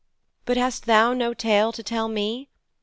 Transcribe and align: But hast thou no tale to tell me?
But 0.45 0.57
hast 0.57 0.87
thou 0.87 1.13
no 1.13 1.35
tale 1.35 1.71
to 1.73 1.83
tell 1.83 2.07
me? 2.07 2.49